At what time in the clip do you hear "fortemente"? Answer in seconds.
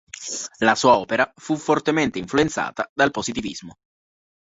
1.55-2.17